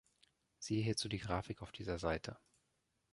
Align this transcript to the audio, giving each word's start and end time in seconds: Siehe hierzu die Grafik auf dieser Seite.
Siehe 0.57 0.81
hierzu 0.83 1.09
die 1.09 1.19
Grafik 1.19 1.61
auf 1.61 1.71
dieser 1.71 1.99
Seite. 1.99 2.39